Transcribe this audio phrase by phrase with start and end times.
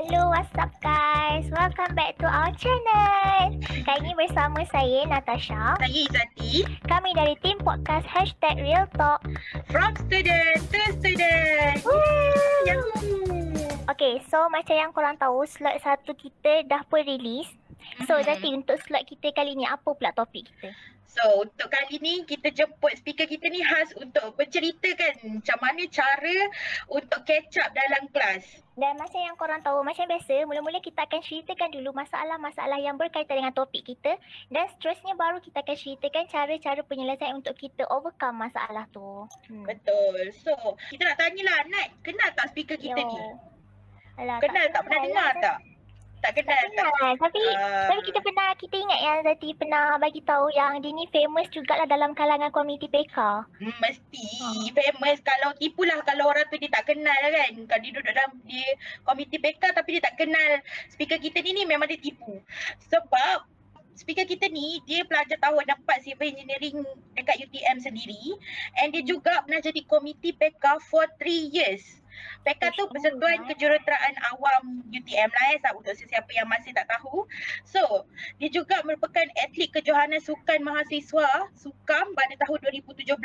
[0.00, 1.44] Hello, what's up guys?
[1.52, 3.52] Welcome back to our channel.
[3.84, 5.76] Kali ini bersama saya, Natasha.
[5.76, 9.20] Saya Izzati Kami dari tim podcast Hashtag Real Talk.
[9.68, 11.84] From student to student
[12.64, 13.52] Yahoo
[13.92, 17.52] Okay, so macam yang korang tahu, slot satu kita dah pun release.
[18.08, 18.24] So, Mhm.
[18.24, 20.72] Zati, untuk slot kita kali ni, apa pula topik kita?
[21.10, 26.36] So untuk kali ni kita jemput speaker kita ni khas untuk berceritakan macam mana cara
[26.86, 31.20] untuk catch up dalam kelas Dan macam yang korang tahu, macam biasa, mula-mula kita akan
[31.20, 34.16] ceritakan dulu masalah-masalah yang berkaitan dengan topik kita.
[34.48, 39.28] Dan seterusnya baru kita akan ceritakan cara-cara penyelesaian untuk kita overcome masalah tu.
[39.52, 39.68] Hmm.
[39.68, 40.54] Betul So
[40.88, 43.04] kita nak tanyalah Nat kenal tak speaker kita Yo.
[43.04, 43.18] ni?
[44.16, 44.80] Alah, Kenal tak?
[44.88, 45.42] Pernah kenal dengar lah.
[45.44, 45.56] tak?
[46.20, 46.92] Tak kenal Tak tak?
[46.92, 47.12] kenal.
[47.18, 47.88] Tapi Ah.
[47.88, 51.84] tapi kita pernah kita ingat yang Zati pernah bagi tahu yang dia ni famous jugalah
[51.84, 53.16] dalam kalangan komuniti PK.
[53.56, 54.26] Hmm, mesti
[54.70, 58.60] famous kalau tipulah kalau orang tu dia tak kenal kan kalau dia duduk dalam di
[59.02, 60.50] komiti PK tapi dia tak kenal
[60.88, 62.36] speaker kita ni ni memang dia tipu
[62.86, 63.48] sebab
[64.00, 66.80] speaker kita ni dia pelajar tahun 4 civil engineering
[67.12, 68.40] dekat UTM sendiri
[68.80, 72.00] and dia juga pernah jadi komiti PK for 3 years
[72.40, 77.24] PK tu Persatuan Kejuruteraan Awam UTM lah eh sa- untuk sesiapa yang masih tak tahu.
[77.64, 78.04] So,
[78.36, 83.16] dia juga merupakan atlet kejohanan sukan mahasiswa Sukam pada tahun 2017.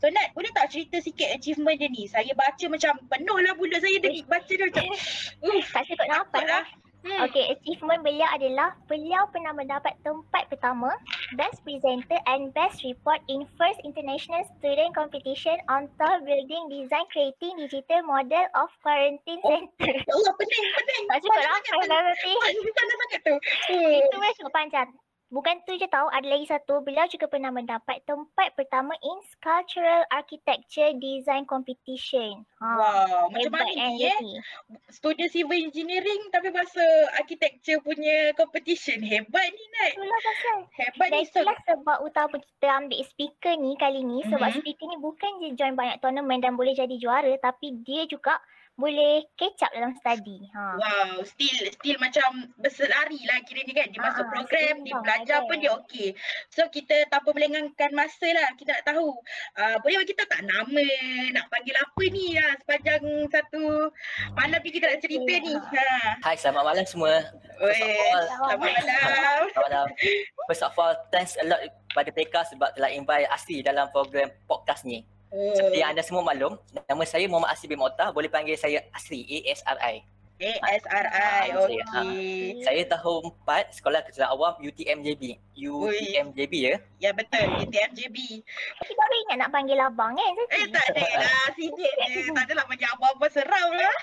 [0.00, 2.08] So Nat, boleh tak cerita sikit achievement dia ni?
[2.08, 4.84] Saya baca macam penuh lah saya dia baca dia macam
[5.74, 6.64] Tak cukup nafas lah.
[7.06, 7.22] Hmm.
[7.30, 10.90] Okay, achievement beliau adalah beliau pernah mendapat tempat pertama
[11.38, 17.62] Best Presenter and Best Report in First International Student Competition on Tall Building Design Creating
[17.62, 19.54] Digital Model of Quarantine Oh.
[19.54, 19.94] Center.
[20.02, 21.04] Allah pening pening.
[21.06, 22.32] Tak cukup Panjang nafas sangat, lah nanti.
[22.34, 23.34] panjang Panjang sangat tu.
[23.70, 23.92] Hmm.
[24.02, 24.88] Itu pun cukup panjang.
[25.26, 26.86] Bukan tu je tahu, ada lagi satu.
[26.86, 32.46] Beliau juga pernah mendapat tempat pertama in Sculptural Architecture Design Competition.
[32.62, 32.66] Ha.
[32.70, 34.18] Wow, macam mana kan ni eh?
[34.86, 36.82] Student civil engineering tapi masa
[37.18, 39.02] architecture punya competition.
[39.02, 39.92] Hebat ni Nat.
[39.98, 40.56] Itulah pasal.
[40.78, 41.30] Hebat Dan ni so.
[41.42, 44.56] itulah sebab utama kita ambil speaker ni kali ni sebab Mhm.
[44.62, 48.38] speaker ni bukan je join banyak tournament dan boleh jadi juara tapi dia juga
[48.76, 50.36] boleh catch up dalam study.
[50.52, 50.76] Ha.
[50.76, 53.88] Wow, still still macam berselari lah kiranya kan.
[53.88, 55.48] Dia masuk Ah, program, dia belajar ada.
[55.48, 56.12] pun dia okey.
[56.52, 59.16] So kita tanpa melengahkan masa lah, kita nak tahu.
[59.56, 60.86] Uh, boleh bagi tahu tak nama,
[61.32, 63.64] nak panggil apa ni lah sepanjang satu
[64.36, 65.54] malam ni kita nak cerita ni.
[65.56, 65.84] Ha.
[66.20, 67.12] Hai, selamat malam semua.
[67.56, 67.72] All,
[68.28, 69.40] selamat malam.
[69.56, 69.86] Selamat malam.
[70.46, 74.84] First of all, thanks a lot kepada PK sebab telah invite Asri dalam program podcast
[74.84, 75.00] ni.
[75.36, 78.08] Seperti yang anda semua maklum, nama saya Muhammad Asri bin Mota.
[78.10, 80.16] Boleh panggil saya Asri, A-S-R-I.
[80.36, 82.60] ASRI, Ah, okey.
[82.60, 85.40] Saya tahun 4 Sekolah Kejuruteraan Awam UTMJB.
[85.56, 86.76] UTMJB ya.
[87.00, 88.16] Ya betul, UTMJB.
[88.84, 90.60] Kita baru ingat nak panggil abang kan Zaki?
[90.60, 92.28] Eh tak ada lah, sikit je.
[92.36, 93.96] Tak adalah banyak apa-apa seram lah.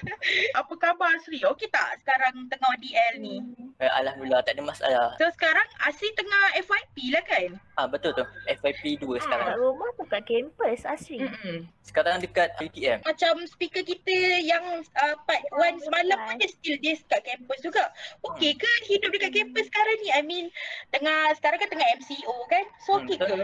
[0.64, 1.44] apa khabar Asri?
[1.44, 3.36] Okey tak sekarang tengah ODL ni?
[3.84, 5.12] Eh, Alhamdulillah tak ada masalah.
[5.20, 7.60] So sekarang Asri tengah FYP lah kan?
[7.76, 8.24] Ah betul tu.
[8.48, 9.56] FYP 2 Kat sekarang.
[9.60, 11.20] rumah tu kat kampus Asri.
[11.20, 11.68] Mm-mm.
[11.84, 13.04] Sekarang dekat UTM.
[13.04, 17.84] Macam speaker kita yang uh, part 1 semalam pun dia still dia kat kampus juga.
[18.24, 20.08] Okey ke hidup dekat kampus sekarang ni?
[20.08, 20.48] I mean
[20.88, 22.64] tengah sekarang kan tengah MCO kan?
[22.80, 23.36] So Hmm, okey ke?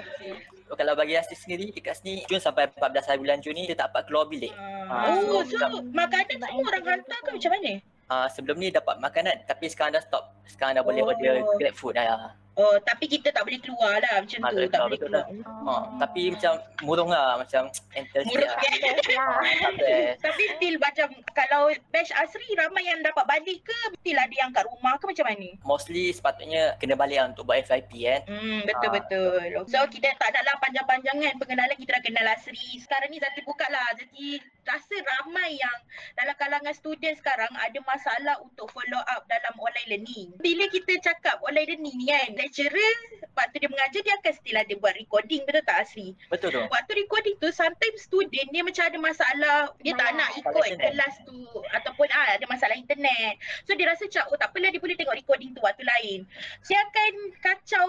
[0.64, 3.76] So, kalau bagi Asri sendiri dekat sini Jun sampai 14 hari bulan Jun ni dia
[3.76, 4.54] tak dapat keluar bilik.
[4.88, 5.58] Ah, oh, so
[5.90, 7.72] makanan semua orang hantar ke macam mana?
[8.10, 10.34] Ah sebelum ni dapat makanan tapi sekarang dah stop.
[10.44, 11.15] Sekarang dah boleh Oh.
[11.15, 12.34] order grab food dah.
[12.52, 14.58] Oh, tapi kita tak boleh keluar lah macam Ah, tu.
[14.60, 15.46] tak Tak boleh keluar, keluar.
[15.62, 17.62] Ha, tapi macam murung lah macam
[17.92, 18.58] enter Murung lah.
[18.60, 19.72] kan?
[19.76, 20.12] lah.
[20.18, 24.66] Tapi still macam kalau batch Asri ramai yang dapat balik ke still ada yang kat
[24.66, 25.48] rumah ke macam mana?
[25.62, 28.20] Mostly sepatutnya kena balik lah untuk buat FIP kan.
[28.26, 29.64] Hmm, betul-betul.
[29.66, 32.76] So kita tak nak lah panjang-panjangan pengenalan kita dah kenal Asri.
[32.76, 33.84] Sekarang ni Zati buka lah.
[33.94, 35.78] Zati rasa ramai yang
[36.14, 40.28] dalam kalangan student sekarang ada masalah untuk follow up dalam online learning.
[40.36, 42.94] Bila kita cakap online learning ni kan, lecturer
[43.38, 46.18] waktu dia mengajar dia akan still ada buat recording betul tak Asri?
[46.26, 46.62] Betul tu.
[46.66, 49.56] Waktu recording tu sometimes student dia macam ada masalah
[49.86, 51.38] dia tak nak ikut kelas tu
[51.70, 53.38] ataupun ah ada masalah internet.
[53.70, 56.26] So dia rasa macam oh tak apalah dia boleh tengok recording tu waktu lain.
[56.66, 57.88] Dia akan kacau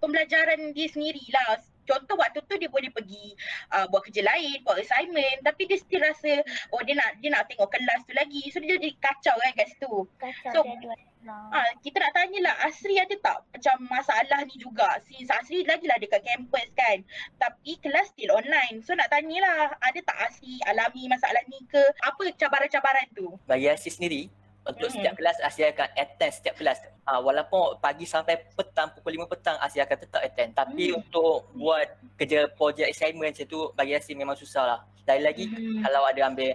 [0.00, 1.60] pembelajaran dia sendirilah.
[1.82, 3.34] Contoh waktu tu dia boleh pergi
[3.74, 7.46] uh, buat kerja lain, buat assignment tapi dia still rasa oh dia nak dia nak
[7.50, 8.42] tengok kelas tu lagi.
[8.54, 9.94] So dia jadi kacau kan kat situ.
[10.18, 10.98] Kacau So, jadual.
[11.22, 11.54] lah.
[11.54, 14.98] Ah, kita nak tanyalah Asri ada tak macam masalah ni juga.
[15.06, 16.98] Since Asri lagi lah dekat kampus kan.
[17.38, 18.82] Tapi kelas still online.
[18.82, 21.82] So nak tanyalah ada tak Asri alami masalah ni ke?
[22.02, 23.38] Apa cabaran-cabaran tu?
[23.46, 24.22] Bagi Asri sendiri,
[24.62, 24.94] untuk Mm-mm.
[24.94, 26.78] setiap kelas Asri akan attend setiap kelas.
[27.02, 30.50] Ah walaupun pagi sampai petang pukul 5 petang Asri akan tetap attend.
[30.52, 30.98] Tapi Hmm.
[30.98, 34.80] untuk buat kerja projek assignment macam tu bagi Asri memang susah lah.
[35.02, 35.82] Dan lagi Hmm.
[35.82, 36.54] kalau ada ambil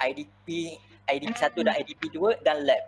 [0.00, 2.82] IDP IDP 1 dan IDP 2 dan lab.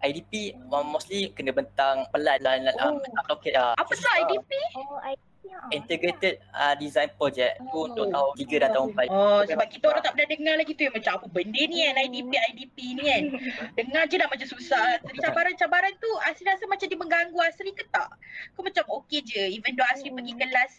[0.00, 0.32] IDP
[0.66, 2.96] uh, mostly kena bentang pelat dan uh, Oh.
[2.96, 4.50] bentang roket uh, Apa tu IDP?
[4.74, 5.14] Oh, I.
[5.70, 9.10] integrated uh, design project tu untuk tahun 3 dan tahun 4.
[9.10, 11.94] Oh, sebab kita orang tak pernah dengar lagi tu yang macam apa benda ni kan
[12.04, 13.22] IDP IDP ni kan.
[13.78, 14.98] Dengar je dah macam susah.
[15.06, 18.10] Jadi cabaran-cabaran tu Asri rasa macam dia mengganggu Asri ke tak?
[18.58, 20.18] Kau macam okey je even though Asri Hmm.
[20.18, 20.72] pergi kelas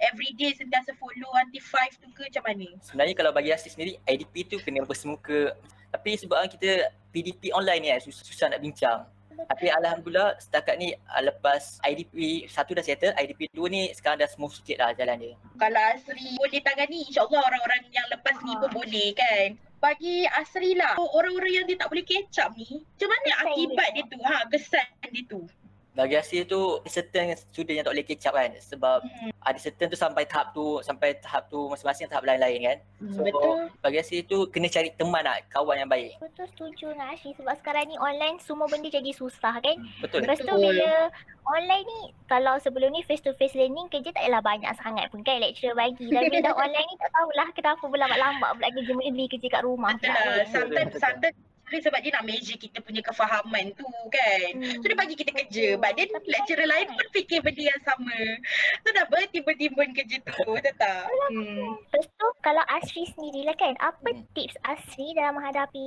[0.00, 2.68] every day sentiasa follow anti 5 tu ke macam mana?
[2.80, 5.52] Sebenarnya kalau bagi Asis sendiri IDP tu kena bersemuka
[5.88, 9.04] tapi sebab kita PDP online ni kan susah, susah nak bincang.
[9.46, 14.26] Tapi Alhamdulillah setakat ni uh, lepas IDP 1 dah settle, IDP 2 ni sekarang dah
[14.26, 15.34] smooth sikit lah jalan dia.
[15.54, 18.72] Kalau Asri boleh tangani insyaAllah orang-orang yang lepas ni pun Ah.
[18.74, 19.48] boleh kan.
[19.78, 23.88] Bagi Asri lah, orang-orang yang dia tak boleh catch up ni, macam mana Kesan akibat
[23.94, 24.18] dia dia tu?
[24.26, 25.40] Ha, kesan dia tu.
[25.90, 29.34] Bagi Asis tu certain student yang tak boleh catch up kan sebab Hmm.
[29.40, 32.78] ada certain tu sampai tahap tu sampai tahap tu masing-masing tahap lain-lain kan.
[33.10, 33.56] So, Betul.
[33.80, 36.14] Bagi Asis tu kena cari teman lah, kawan yang baik.
[36.18, 39.76] Betul setuju dengan Ashi sebab sekarang ni online semua benda jadi susah kan.
[39.98, 40.22] Betul.
[40.22, 40.70] Lepas tu Betul.
[40.70, 40.90] bila
[41.48, 45.20] online ni kalau sebelum ni face to face learning kerja tak adalah banyak sangat pun
[45.20, 46.06] kan lecturer bagi.
[46.06, 49.92] Dan bila dah online ni tak tahulah kenapa berlambat-lambat pula kerja beli kerja kat rumah
[49.96, 50.46] Betul lah.
[50.46, 51.36] Sometimes, sometimes
[51.70, 54.50] sebab dia nak measure kita punya kefahaman tu kan.
[54.54, 54.80] Hmm.
[54.80, 55.66] So dia bagi kita kerja.
[55.76, 58.18] But then Tapi lecturer kan- lain pun fikir benda yang sama.
[58.80, 60.32] So dah bertimbun-timbun kerja tu.
[60.56, 61.04] Betul tak?
[61.28, 61.76] Hmm.
[61.84, 64.24] Lepas tu kalau Asri sendiri lah kan, apa Hmm.
[64.32, 65.86] tips Asri dalam menghadapi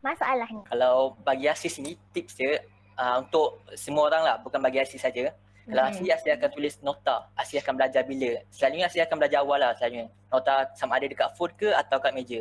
[0.00, 0.62] masalah ni?
[0.66, 2.64] Kalau bagi Asis ni tips dia
[2.96, 5.28] uh, untuk semua orang lah bukan bagi Asis saja.
[5.62, 5.92] Kalau Hmm.
[5.92, 7.28] Asis, Asis akan tulis nota.
[7.36, 8.42] Asis akan belajar bila.
[8.48, 10.08] Selalunya Asis akan belajar awal lah selalunya.
[10.26, 12.40] Nota sama ada dekat phone ke atau kat meja.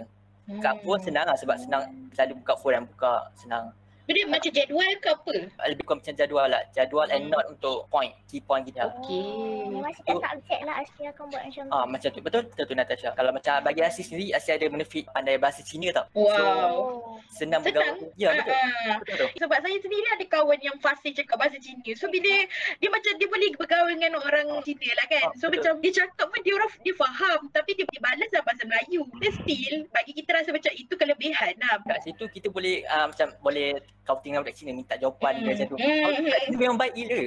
[0.58, 3.70] Kat phone senang lah sebab senang selalu buka phone dan buka senang.
[4.10, 5.36] Dia macam jadual ke apa?
[5.70, 6.62] Lebih kurang macam jadual lah.
[6.74, 8.90] Jadual and note untuk point, key point kita.
[8.98, 9.70] Okey.
[9.70, 11.72] Oh, Masih kat subjek lah Asri akan buat macam tu.
[11.72, 12.20] Ah macam tu.
[12.26, 12.44] Betul?
[12.50, 13.10] Betul tu Natasha.
[13.14, 16.06] Kalau macam bagi Asis sendiri, Asis ada benefit pandai bahasa Cina tau.
[16.18, 16.26] Wow.
[16.26, 17.22] Oh.
[17.30, 17.86] Senang Senang?
[18.02, 18.10] bergaul.
[18.18, 18.56] Ya betul.
[18.58, 19.28] Ah, Betul tu.
[19.46, 21.92] Sebab saya sendiri ada kawan yang fasih cakap bahasa Cina.
[21.94, 22.34] So bila
[22.82, 25.26] dia macam dia boleh bergaul dengan orang Cina lah kan.
[25.30, 25.70] Ah, So betul.
[25.70, 29.02] macam dia cakap pun dia orang dia faham tapi dia, dia balas lah bahasa Melayu.
[29.22, 31.78] Dia still bagi kita rasa macam itu kelebihan lah.
[31.86, 33.78] Kat situ kita boleh uh, macam boleh
[34.10, 35.42] kau tinggal budak Cina minta jawapan Hmm.
[35.44, 35.78] dia macam tu.
[35.78, 36.02] Hmm.
[36.02, 36.12] Oh,
[36.42, 37.22] Cina memang baik gila.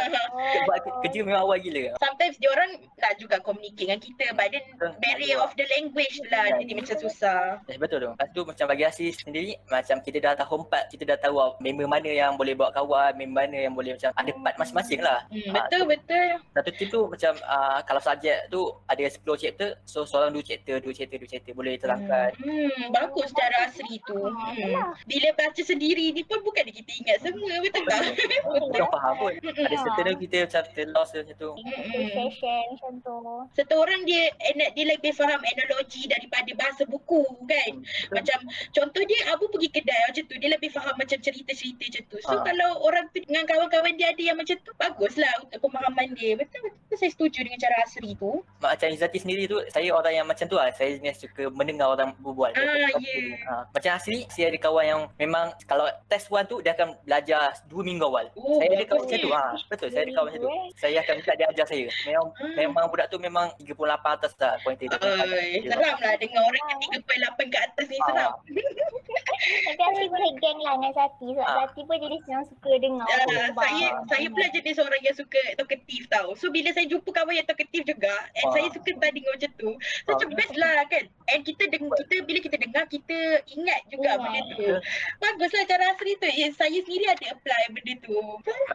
[0.66, 1.84] Buat ke- kerja memang awal gila.
[1.98, 4.64] Sometimes dia orang nak juga communicate dengan kita but then
[4.98, 7.60] barrier of the language lah jadi macam susah.
[7.66, 8.10] Eh, betul tu.
[8.10, 11.52] Lepas tu macam bagi Asis sendiri, macam kita dah tahun 4, kita dah tahu ah,
[11.58, 15.20] member mana yang boleh buat kawan, member mana yang boleh macam ada part masing-masing lah.
[15.28, 16.28] Hmm, Ah, betul betul.
[16.50, 20.78] Satu tim tu macam uh, kalau subjek tu ada 10 chapter, so seorang 2 chapter,
[20.78, 22.30] 2 chapter, 2 chapter boleh terangkan.
[22.38, 24.16] Hmm, bagus cara asri tu.
[24.16, 24.94] Hmm.
[25.04, 28.00] Bila baca sendiri ni pun bukan kita ingat semua betul tak?
[28.16, 29.32] Kita orang faham pun.
[29.42, 31.50] Ada certain tu kita macam terlost macam tu.
[32.12, 33.16] Macam tu.
[33.54, 37.72] Satu orang dia enak dia lebih faham analogi daripada bahasa buku kan.
[38.10, 38.38] Macam
[38.72, 42.16] contoh dia Abu pergi kedai macam tu dia lebih faham macam cerita-cerita macam tu.
[42.24, 42.42] So Ah.
[42.42, 46.34] kalau orang tu dengan kawan-kawan dia ada yang macam tu baguslah untuk pemahaman dia.
[46.34, 48.44] Betul betul saya setuju dengan cara asri tu.
[48.60, 50.68] Macam Izzati sendiri tu, saya orang yang macam tu lah.
[50.76, 52.52] Saya jenis suka mendengar orang berbual.
[52.52, 53.16] Ah, ya.
[53.48, 57.40] Ah, macam Asri, saya ada kawan yang memang kalau test one tu, dia akan belajar
[57.64, 58.28] 2 minggu awal.
[58.36, 59.30] Oh, saya ada kawan macam tu.
[59.32, 60.50] Ha, betul, saya ada kawan macam tu.
[60.76, 61.86] Saya akan minta dia ajar saya.
[62.04, 62.54] Memang Hmm.
[62.54, 63.80] memang budak tu memang 38
[64.12, 64.98] atas lah pointer dia.
[65.00, 68.04] Ay, seram lah dengar orang yang 3.8 ke atas ni Ah.
[68.04, 68.32] seram.
[69.92, 71.56] Asri boleh geng lah dengan Zati sebab Ah.
[71.62, 73.06] Zati pun jadi senang suka dengar.
[73.06, 73.62] Ah, berbual.
[73.62, 76.28] saya saya pula jenis orang yang suka talkative tau.
[76.34, 78.52] So bila saya jumpa kawan yang talkative juga and Ah.
[78.52, 79.70] saya suka tadi dengar macam tu.
[79.76, 80.12] So Ah.
[80.16, 81.04] macam best lah kan.
[81.28, 84.18] And kita dengar kita bila kita dengar kita ingat juga Ingat.
[84.18, 84.66] benda tu.
[85.18, 86.26] Baguslah cara asli tu.
[86.26, 88.16] Eh, saya sendiri ada apply benda tu.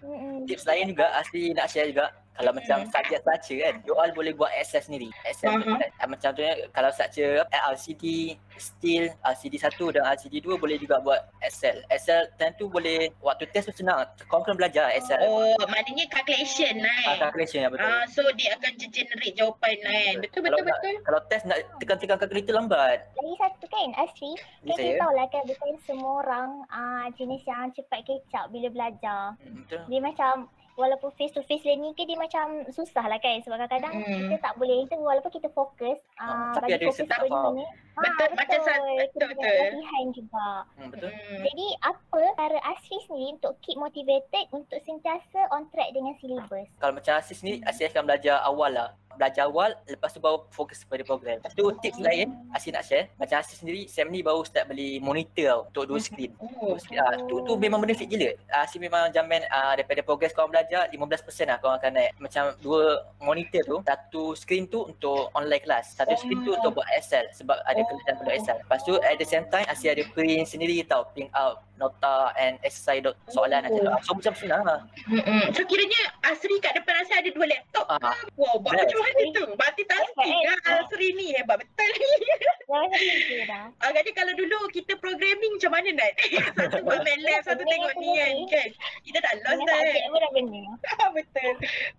[0.04, 0.46] Mm-mm.
[0.46, 2.14] Tips lain juga, Asri nak share juga.
[2.38, 5.10] Kalau macam subjek baca kan, you all boleh buat Excel sendiri.
[5.24, 5.76] Excel Faham.
[5.76, 6.42] uh macam tu
[6.72, 8.04] kalau saja LCD,
[8.56, 11.82] Steel, LCD 1 dan LCD 2 boleh juga buat Excel.
[11.88, 14.06] Excel time tu boleh, waktu test tu senang.
[14.26, 15.20] Kau kena belajar Excel.
[15.20, 17.18] Oh, maknanya calculation lah Ah, eh.
[17.20, 17.86] calculation ya betul.
[17.88, 20.16] Ah, so dia akan generate jawapan lah kan.
[20.20, 20.96] Betul Kalau betul nak- betul.
[21.04, 22.98] Kalau test nak tekan-tekan calculator lambat.
[23.12, 24.32] Lagi satu kan Asri,
[24.64, 29.34] kan kita tahu lah kan bukan semua orang uh, jenis yang cepat kecap bila belajar.
[29.38, 29.82] Hmm, Betul.
[29.88, 30.34] Dia macam
[30.78, 34.30] walaupun face to face learning ke dia macam susah lah kan sebab kadang-kadang Mm.
[34.30, 37.54] kita tak boleh kita walaupun kita fokus Ah, uh, tapi ada fokus pada faham.
[37.54, 37.66] ni.
[37.98, 38.78] Betul, macam betul,
[39.10, 39.58] kena betul.
[39.58, 40.48] latihan juga.
[40.78, 41.10] Hmm, betul.
[41.10, 41.42] Hmm.
[41.42, 46.70] Jadi apa cara Asri sendiri untuk keep motivated untuk sentiasa on track dengan syllabus?
[46.78, 48.90] Kalau macam Asis ni, Asis akan belajar awal lah.
[49.18, 51.42] Belajar awal lepas tu baru fokus pada program.
[51.52, 53.10] Tu tips lain Asyik nak share.
[53.18, 56.32] Macam Asyik sendiri Sem ni baru start beli monitor tau untuk dua screen.
[56.38, 57.02] Oh, Dua.
[57.02, 58.30] Ah, tu tu memang benefit gila.
[58.64, 60.98] Asyik memang jamin ah, daripada progress korang belajar 15%
[61.46, 62.12] lah korang akan naik.
[62.18, 65.94] Macam dua monitor tu, satu screen tu untuk online kelas.
[65.94, 66.20] Satu Oh.
[66.20, 67.86] screen tu untuk buat Excel sebab ada Oh.
[67.86, 68.58] kelas perlu Excel.
[68.62, 71.04] Lepas tu at the same time Asyik ada print sendiri tau.
[71.12, 73.78] Print out nota and exercise dot soalan Oh.
[73.86, 74.00] oh.
[74.02, 74.82] So macam senang lah.
[75.06, 75.54] Mm-mm.
[75.54, 78.14] So kiranya Asri kat depan Asri ada dua laptop Ah.
[78.36, 78.90] Wow, buat Yes.
[78.90, 79.44] macam mana tu?
[79.54, 81.28] Multitasking Hebat, lah Asri ni.
[81.34, 82.12] Hebat betul ni.
[82.68, 86.14] Agaknya kalau dulu kita programming macam mana Nat?
[86.60, 88.36] satu buat main lab, satu tengok ni kan.
[88.52, 88.70] kan?
[89.08, 90.32] Kita dah lost Dengan dah subjek kan?
[90.36, 90.64] benda.
[91.16, 91.52] betul.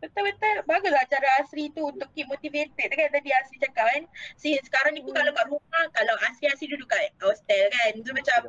[0.05, 0.57] Betul-betul.
[0.69, 4.03] Baguslah cara Asri tu untuk keep motivated kan tadi Asri cakap kan.
[4.37, 5.25] Si sekarang ni pun Hmm.
[5.25, 7.93] kalau kat rumah, kalau Asri Asri duduk kat hostel kan.
[8.05, 8.41] So macam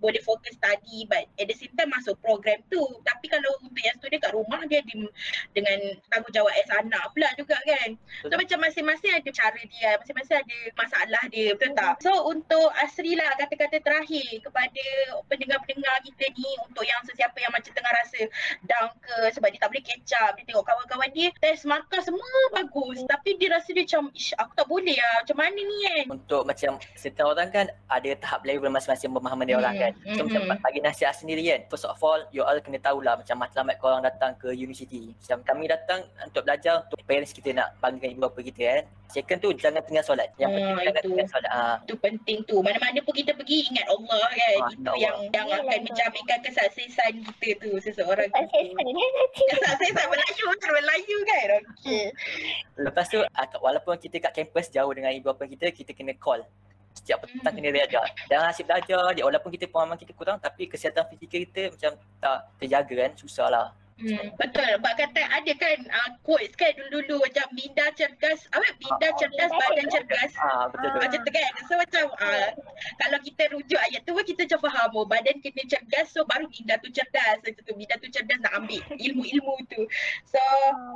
[0.00, 2.80] boleh fokus study but at the same time masuk program tu.
[3.04, 5.04] Tapi kalau untuk yang student kat rumah dia di,
[5.52, 5.76] dengan
[6.08, 8.00] tanggungjawab as anak pula juga kan.
[8.24, 12.02] So macam masing-masing ada cara dia, masing-masing ada masalah dia, betul tak?
[12.02, 14.84] So untuk Asri lah kata-kata terakhir kepada
[15.30, 18.20] pendengar-pendengar kita ni untuk yang sesiapa yang macam tengah rasa
[18.66, 22.38] down ke sebab dia tak boleh catch up, dia tengok kawan-kawan dia test markah semua
[22.50, 26.04] bagus tapi dia rasa dia macam ish aku tak boleh lah macam mana ni kan.
[26.10, 29.92] untuk macam setiap orang kan ada tahap level masing-masing pemahaman dia orang Hmm, kan.
[30.16, 30.64] So hmm, macam hmm.
[30.64, 31.60] bagi nasihat sendiri kan.
[31.68, 35.12] First of all, you all kena tahulah macam matlamat korang datang ke universiti.
[35.12, 38.84] Macam kami datang untuk belajar untuk parents kita nak banggakan ibu bapa kita kan.
[39.06, 40.28] Second tu jangan tinggal solat.
[40.34, 41.06] Yang Ah, penting jangan itu.
[41.06, 41.50] tinggal solat.
[41.50, 42.56] Ah, Itu penting tu.
[42.58, 44.56] Mana-mana pun kita pergi ingat Allah kan.
[44.58, 44.98] Ah, Itu Allah.
[44.98, 45.84] yang yang Yelah, akan tu.
[45.86, 48.28] menjaminkan kesuksesan kita tu seseorang.
[48.28, 48.42] Tu.
[49.46, 51.48] Kesuksesan Melayu cara Melayu kan.
[51.72, 52.04] Okey.
[52.78, 56.42] lepas tu ah, walaupun kita kat kampus jauh dengan ibu bapa kita, kita kena call.
[56.92, 57.56] Setiap petang Hmm.
[57.56, 58.04] kena belajar.
[58.26, 62.36] Jangan asyik belajar dia walaupun kita pemahaman kita kurang tapi kesihatan fizikal kita macam tak
[62.58, 63.12] terjaga kan.
[63.14, 63.66] Susah lah.
[63.96, 64.72] Hmm, betul.
[64.78, 69.48] Bak kata ada kan uh, quotes kan dulu-dulu macam minda cergas, apa minda Ah, cerdas
[69.48, 70.32] minda badan cerdas.
[70.36, 70.90] Ah, betul.
[70.90, 71.00] Ah.
[71.00, 71.50] Macam tu kan.
[71.64, 72.48] So macam uh,
[72.98, 76.76] kalau kita rujuk ayat tu kita macam faham oh badan kena cergas so baru minda
[76.76, 77.40] tu cerdas.
[77.40, 79.80] Macam tu minda tu cerdas nak ambil ilmu-ilmu tu.
[80.28, 80.40] So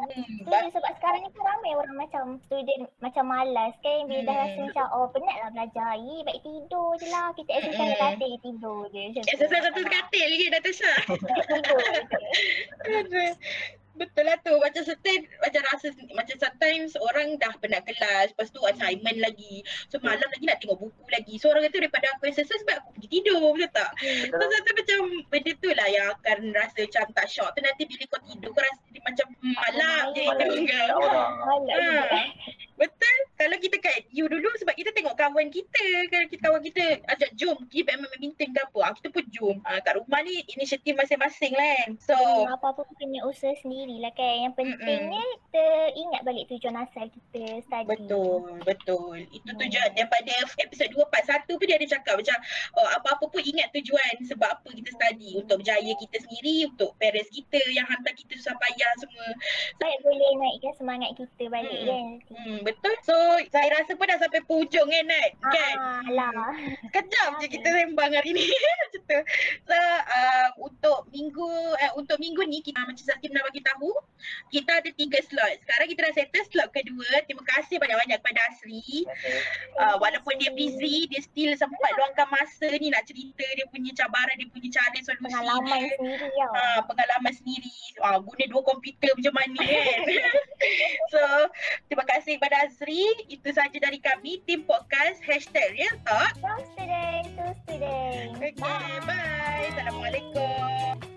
[0.04, 3.98] hmm, Tu ba- dia sebab sekarang ni pun ramai orang macam student macam malas kan
[4.04, 4.68] bila dah rasa Hmm.
[4.68, 5.90] macam oh penat lah belajar.
[5.96, 7.32] Ih baik tidur je lah.
[7.32, 8.02] Kita exercise Hmm.
[8.12, 9.02] katil tidur je.
[9.08, 10.92] Macam exercise satu katil lagi Natasha.
[11.50, 11.80] Tidur.
[14.00, 14.54] Betul lah tu.
[14.56, 19.60] Macam certain macam rasa macam sometimes orang dah penat kelas lepas tu assignment lagi.
[19.92, 21.36] So malam lagi nak tengok buku lagi.
[21.36, 23.90] So orang kata daripada aku exercise sebab aku pergi tidur betul tak?
[24.00, 24.40] Hmm.
[24.40, 27.50] so satu macam benda tu lah yang akan rasa macam tak shock.
[27.52, 30.48] Tu nanti bila kau tidur kau rasa macam hmm, malam je Malam.
[30.48, 30.90] Malas
[31.70, 32.18] Ha.
[32.80, 33.18] Betul.
[33.40, 35.84] Kalau kita kat you dulu sebab kita tengok kawan kita.
[36.12, 38.78] Kalau kita kawan kita ajak jom pergi badminton ke apa.
[38.84, 39.56] Ah, kita pun jom.
[39.64, 41.90] Ah, kat rumah ni inisiatif masing-masing lah kan.
[41.96, 44.44] So Hmm, apa-apa pun kena usaha sendiri lah kan.
[44.44, 45.64] Yang pentingnya kita
[45.96, 47.88] ingat balik tujuan asal kita study.
[47.88, 49.24] Betul, betul.
[49.32, 49.60] Itu Hmm.
[49.64, 52.36] tujuan daripada episod 2 part 1 pun dia ada cakap macam
[52.76, 57.32] oh, apa-apa pun ingat tujuan sebab apa kita study untuk berjaya kita sendiri, untuk parents
[57.32, 59.32] kita yang hantar kita susah payah semua.
[59.80, 61.88] Baik boleh naikkan semangat kita balik Hmm.
[61.88, 62.06] kan.
[62.36, 62.94] Hmm, betul.
[63.00, 63.16] So
[63.50, 65.30] saya rasa pun dah sampai pujung kan Nat?
[65.40, 65.76] Kan?
[65.78, 66.32] Ah, lah.
[66.90, 68.44] Kejap je kita sembang hari ni
[68.80, 69.18] macam tu.
[69.66, 73.90] So uh, untuk minggu uh, untuk minggu ni kita macam Zaki nak bagi tahu
[74.52, 75.54] kita ada tiga slot.
[75.64, 77.08] Sekarang kita dah settle slot kedua.
[77.24, 79.06] Terima kasih banyak-banyak kepada Asri.
[79.80, 84.36] Uh, walaupun dia busy, dia still sempat luangkan masa ni nak cerita dia punya cabaran,
[84.36, 85.96] dia punya cara solusi Pengalaman dia.
[85.96, 86.28] sendiri.
[86.40, 90.00] Ha, pengalaman sendiri uh, guna dua komputer macam mana kan
[91.12, 91.22] so
[91.88, 94.40] terima kasih kepada Azri itu saja dari kami.
[94.48, 96.32] Tim podcast hashtag real talk.
[96.38, 98.28] So student, so student.
[98.38, 99.68] okay bye.
[99.74, 101.09] Assalamualaikum